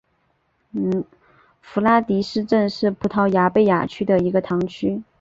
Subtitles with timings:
[1.61, 5.03] 弗拉迪什镇是葡萄牙贝雅区的一个堂区。